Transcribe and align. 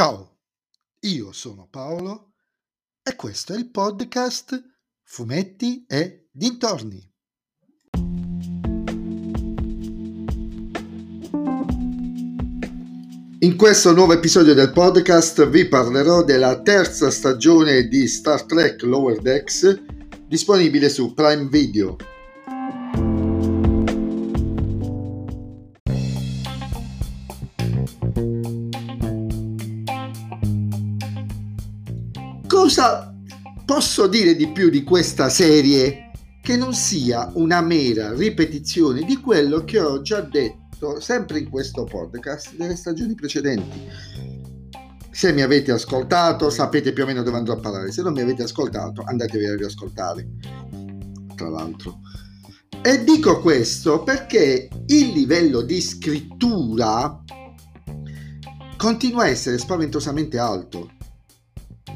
Ciao, 0.00 0.38
io 1.00 1.30
sono 1.30 1.68
Paolo 1.70 2.32
e 3.02 3.14
questo 3.16 3.52
è 3.52 3.58
il 3.58 3.70
podcast 3.70 4.58
Fumetti 5.02 5.84
e 5.86 6.30
Dintorni. 6.32 7.06
In 13.40 13.56
questo 13.58 13.92
nuovo 13.92 14.14
episodio 14.14 14.54
del 14.54 14.72
podcast 14.72 15.46
vi 15.50 15.68
parlerò 15.68 16.24
della 16.24 16.62
terza 16.62 17.10
stagione 17.10 17.86
di 17.86 18.08
Star 18.08 18.44
Trek 18.44 18.80
Lower 18.84 19.20
Decks 19.20 19.82
disponibile 20.26 20.88
su 20.88 21.12
Prime 21.12 21.46
Video. 21.50 21.98
Cosa 32.70 33.12
posso 33.64 34.06
dire 34.06 34.36
di 34.36 34.46
più 34.52 34.70
di 34.70 34.84
questa 34.84 35.28
serie 35.28 36.12
che 36.40 36.56
non 36.56 36.72
sia 36.72 37.28
una 37.34 37.60
mera 37.60 38.14
ripetizione 38.14 39.02
di 39.02 39.16
quello 39.16 39.64
che 39.64 39.80
ho 39.80 40.00
già 40.02 40.20
detto 40.20 41.00
sempre 41.00 41.40
in 41.40 41.50
questo 41.50 41.82
podcast 41.82 42.54
delle 42.54 42.76
stagioni 42.76 43.16
precedenti? 43.16 43.88
Se 45.10 45.32
mi 45.32 45.42
avete 45.42 45.72
ascoltato 45.72 46.48
sapete 46.48 46.92
più 46.92 47.02
o 47.02 47.06
meno 47.06 47.24
dove 47.24 47.38
andrò 47.38 47.54
a 47.54 47.58
parlare, 47.58 47.90
se 47.90 48.02
non 48.02 48.12
mi 48.12 48.20
avete 48.20 48.44
ascoltato 48.44 49.02
andatevi 49.04 49.46
a 49.46 49.56
riascoltare, 49.56 50.28
tra 51.34 51.48
l'altro. 51.48 51.98
E 52.82 53.02
dico 53.02 53.40
questo 53.40 54.04
perché 54.04 54.68
il 54.86 55.08
livello 55.08 55.62
di 55.62 55.80
scrittura 55.80 57.20
continua 58.76 59.24
a 59.24 59.28
essere 59.28 59.58
spaventosamente 59.58 60.38
alto 60.38 60.98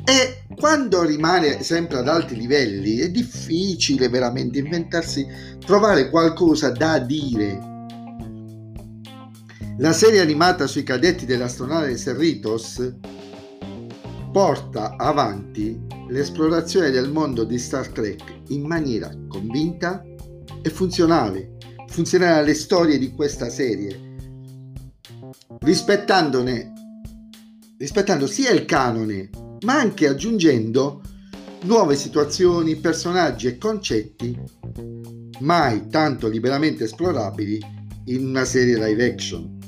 e 0.04 0.44
quando 0.54 1.02
rimane 1.02 1.62
sempre 1.62 1.98
ad 1.98 2.08
alti 2.08 2.36
livelli 2.36 2.98
è 2.98 3.10
difficile 3.10 4.08
veramente 4.08 4.58
inventarsi, 4.58 5.26
trovare 5.58 6.10
qualcosa 6.10 6.70
da 6.70 6.98
dire. 6.98 7.72
La 9.78 9.92
serie 9.92 10.20
animata 10.20 10.66
sui 10.66 10.82
cadetti 10.82 11.24
dell'astronave 11.26 11.96
Cerritos 11.96 12.94
porta 14.30 14.96
avanti 14.96 15.80
l'esplorazione 16.08 16.90
del 16.90 17.10
mondo 17.10 17.44
di 17.44 17.58
Star 17.58 17.88
Trek 17.88 18.42
in 18.48 18.66
maniera 18.66 19.10
convinta 19.28 20.04
e 20.62 20.70
funzionale, 20.70 21.56
funzionale 21.88 22.40
alle 22.40 22.54
storie 22.54 22.98
di 22.98 23.12
questa 23.12 23.48
serie, 23.48 24.16
rispettandone 25.60 26.72
rispettando 27.76 28.26
sia 28.26 28.50
il 28.52 28.64
canone 28.64 29.30
ma 29.64 29.78
anche 29.78 30.06
aggiungendo 30.06 31.00
nuove 31.62 31.96
situazioni, 31.96 32.76
personaggi 32.76 33.46
e 33.48 33.58
concetti 33.58 34.38
mai 35.40 35.88
tanto 35.88 36.28
liberamente 36.28 36.84
esplorabili 36.84 37.58
in 38.06 38.26
una 38.26 38.44
serie 38.44 38.76
live 38.76 39.04
action. 39.04 39.58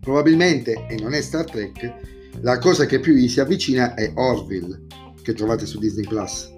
Probabilmente, 0.00 0.86
e 0.88 0.96
non 1.00 1.14
è 1.14 1.20
Star 1.20 1.44
Trek, 1.44 2.40
la 2.40 2.58
cosa 2.58 2.86
che 2.86 3.00
più 3.00 3.14
gli 3.14 3.28
si 3.28 3.40
avvicina 3.40 3.94
è 3.94 4.12
Orville, 4.14 4.86
che 5.22 5.32
trovate 5.32 5.64
su 5.64 5.78
Disney 5.78 6.06
Plus. 6.06 6.50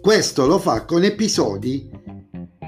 Questo 0.00 0.46
lo 0.46 0.58
fa 0.58 0.84
con 0.84 1.02
episodi 1.02 1.90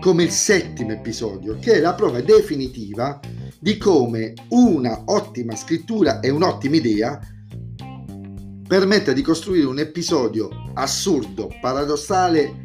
come 0.00 0.24
il 0.24 0.30
settimo 0.30 0.92
episodio, 0.92 1.58
che 1.60 1.74
è 1.74 1.80
la 1.80 1.94
prova 1.94 2.20
definitiva 2.20 3.20
di 3.58 3.76
come 3.76 4.32
una 4.48 5.02
ottima 5.06 5.54
scrittura 5.54 6.20
e 6.20 6.30
un'ottima 6.30 6.76
idea 6.76 7.20
permette 8.70 9.12
di 9.14 9.22
costruire 9.22 9.66
un 9.66 9.80
episodio 9.80 10.48
assurdo, 10.74 11.50
paradossale 11.60 12.60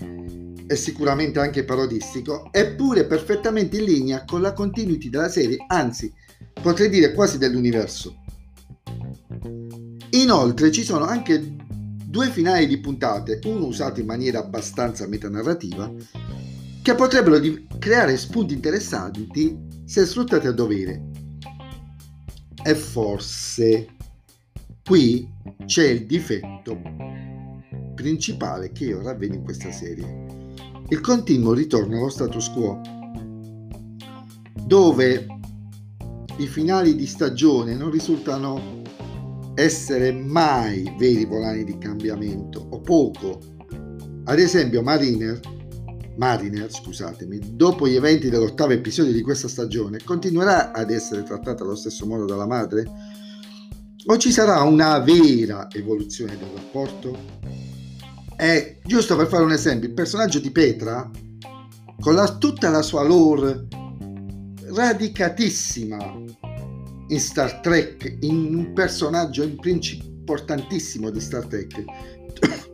e 0.67 0.75
sicuramente 0.75 1.39
anche 1.39 1.63
parodistico, 1.63 2.49
eppure 2.51 3.07
perfettamente 3.07 3.77
in 3.77 3.85
linea 3.85 4.23
con 4.23 4.39
la 4.39 4.53
continuity 4.53 5.09
della 5.09 5.29
serie, 5.29 5.57
anzi 5.65 6.13
potrei 6.61 6.89
dire 6.89 7.11
quasi 7.11 7.39
dell'universo. 7.39 8.17
Inoltre 10.11 10.71
ci 10.71 10.83
sono 10.83 11.05
anche 11.05 11.55
due 12.05 12.29
finali 12.29 12.67
di 12.67 12.77
puntate, 12.79 13.39
uno 13.45 13.65
usato 13.65 13.99
in 13.99 14.05
maniera 14.05 14.37
abbastanza 14.37 15.07
metanarrativa, 15.07 15.91
che 16.83 16.93
potrebbero 16.93 17.41
creare 17.79 18.15
spunti 18.15 18.53
interessanti 18.53 19.57
se 19.85 20.05
sfruttati 20.05 20.45
a 20.45 20.51
dovere. 20.51 21.01
E 22.63 22.75
forse 22.75 23.87
Qui 24.85 25.27
c'è 25.65 25.87
il 25.87 26.05
difetto 26.05 26.79
principale 27.95 28.71
che 28.71 28.85
io 28.85 29.01
ravvedo 29.01 29.35
in 29.35 29.43
questa 29.43 29.71
serie. 29.71 30.23
Il 30.89 31.01
continuo 31.01 31.53
ritorno 31.53 31.97
allo 31.97 32.09
status 32.09 32.49
quo, 32.51 32.79
dove 34.65 35.27
i 36.37 36.47
finali 36.47 36.95
di 36.95 37.05
stagione 37.05 37.75
non 37.75 37.89
risultano 37.89 38.81
essere 39.55 40.11
mai 40.11 40.93
veri 40.97 41.25
volani 41.25 41.63
di 41.63 41.77
cambiamento 41.77 42.67
o 42.69 42.81
poco. 42.81 43.39
Ad 44.25 44.39
esempio 44.39 44.81
Mariner, 44.81 45.39
Mariner, 46.17 46.71
scusatemi, 46.71 47.39
dopo 47.53 47.87
gli 47.87 47.95
eventi 47.95 48.29
dell'ottavo 48.29 48.73
episodio 48.73 49.13
di 49.13 49.21
questa 49.21 49.47
stagione, 49.47 49.99
continuerà 50.03 50.71
ad 50.71 50.91
essere 50.91 51.23
trattata 51.23 51.63
allo 51.63 51.75
stesso 51.75 52.05
modo 52.05 52.25
dalla 52.25 52.45
madre? 52.47 52.85
O 54.07 54.17
ci 54.17 54.31
sarà 54.31 54.61
una 54.61 54.99
vera 54.99 55.67
evoluzione 55.71 56.37
del 56.37 56.49
rapporto? 56.53 57.17
È 58.35 58.77
giusto 58.83 59.15
per 59.15 59.27
fare 59.27 59.43
un 59.43 59.51
esempio, 59.51 59.87
il 59.87 59.93
personaggio 59.93 60.39
di 60.39 60.51
Petra, 60.51 61.09
con 61.99 62.13
la, 62.13 62.37
tutta 62.37 62.69
la 62.69 62.81
sua 62.81 63.03
lore 63.03 63.67
radicatissima 64.67 66.23
in 67.07 67.19
Star 67.19 67.59
Trek, 67.61 68.17
in 68.21 68.55
un 68.55 68.73
personaggio 68.73 69.43
importantissimo 69.43 71.09
di 71.09 71.19
Star 71.19 71.45
Trek, 71.45 71.83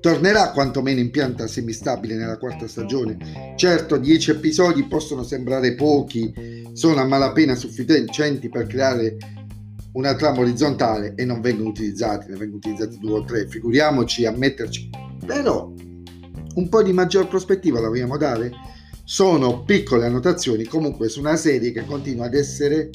tornerà 0.00 0.50
quantomeno 0.50 1.00
in 1.00 1.10
pianta 1.10 1.46
semistabile 1.46 2.16
nella 2.16 2.36
quarta 2.36 2.66
stagione. 2.66 3.54
Certo, 3.56 3.96
dieci 3.96 4.32
episodi 4.32 4.84
possono 4.84 5.22
sembrare 5.22 5.74
pochi, 5.74 6.70
sono 6.72 7.00
a 7.00 7.06
malapena 7.06 7.54
sufficienti 7.54 8.48
per 8.48 8.66
creare 8.66 9.16
una 9.92 10.14
trama 10.14 10.40
orizzontale 10.40 11.14
e 11.16 11.24
non 11.24 11.40
vengono 11.40 11.68
utilizzati, 11.68 12.28
ne 12.28 12.36
vengono 12.36 12.56
utilizzati 12.56 12.98
due 12.98 13.18
o 13.18 13.24
tre, 13.24 13.46
figuriamoci 13.46 14.24
a 14.24 14.32
metterci. 14.32 14.90
Però 15.24 15.72
un 16.54 16.68
po' 16.68 16.82
di 16.82 16.92
maggior 16.92 17.28
prospettiva 17.28 17.80
la 17.80 17.88
vogliamo 17.88 18.16
dare? 18.16 18.52
Sono 19.04 19.64
piccole 19.64 20.06
annotazioni 20.06 20.64
comunque 20.64 21.08
su 21.08 21.20
una 21.20 21.36
serie 21.36 21.72
che 21.72 21.84
continua 21.84 22.26
ad 22.26 22.34
essere 22.34 22.90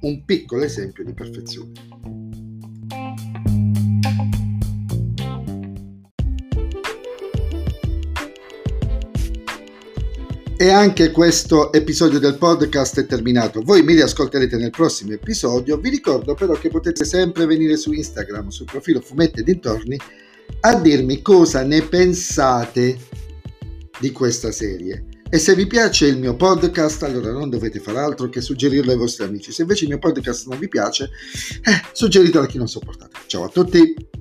un 0.00 0.24
piccolo 0.24 0.62
esempio 0.62 1.04
di 1.04 1.12
perfezione. 1.12 2.15
E 10.58 10.70
anche 10.70 11.10
questo 11.10 11.70
episodio 11.70 12.18
del 12.18 12.38
podcast 12.38 13.00
è 13.00 13.04
terminato. 13.04 13.60
Voi 13.60 13.82
mi 13.82 13.92
riascolterete 13.92 14.56
nel 14.56 14.70
prossimo 14.70 15.12
episodio. 15.12 15.76
Vi 15.76 15.90
ricordo 15.90 16.32
però 16.32 16.54
che 16.54 16.70
potete 16.70 17.04
sempre 17.04 17.44
venire 17.44 17.76
su 17.76 17.92
Instagram, 17.92 18.48
sul 18.48 18.64
profilo 18.64 19.02
Fumetti 19.02 19.42
Dintorni, 19.42 20.00
a 20.60 20.80
dirmi 20.80 21.20
cosa 21.20 21.62
ne 21.62 21.82
pensate 21.82 22.98
di 24.00 24.10
questa 24.12 24.50
serie. 24.50 25.04
E 25.28 25.38
se 25.38 25.54
vi 25.54 25.66
piace 25.66 26.06
il 26.06 26.18
mio 26.18 26.36
podcast, 26.36 27.02
allora 27.02 27.32
non 27.32 27.50
dovete 27.50 27.78
fare 27.78 27.98
altro 27.98 28.30
che 28.30 28.40
suggerirlo 28.40 28.92
ai 28.92 28.96
vostri 28.96 29.24
amici. 29.24 29.52
Se 29.52 29.60
invece 29.60 29.84
il 29.84 29.90
mio 29.90 29.98
podcast 29.98 30.46
non 30.48 30.58
vi 30.58 30.68
piace, 30.68 31.10
eh, 31.64 31.82
suggeritelo 31.92 32.44
a 32.44 32.46
chi 32.46 32.56
non 32.56 32.68
sopportate. 32.68 33.18
Ciao 33.26 33.44
a 33.44 33.48
tutti! 33.48 34.15